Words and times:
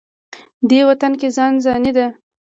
دې 0.69 0.79
وطن 0.89 1.11
کې 1.19 1.27
ځان 1.37 1.53
ځاني 1.65 1.91
ده. 1.97 2.07